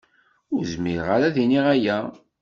[0.53, 1.97] Ur zmireɣ ad iniɣ aya.